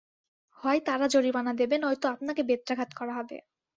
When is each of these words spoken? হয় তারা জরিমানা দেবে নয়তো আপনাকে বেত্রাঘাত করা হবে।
হয় 0.57 0.79
তারা 0.87 1.05
জরিমানা 1.07 1.51
দেবে 1.59 1.75
নয়তো 1.77 2.05
আপনাকে 2.09 2.41
বেত্রাঘাত 2.49 2.89
করা 2.99 3.13
হবে। 3.19 3.37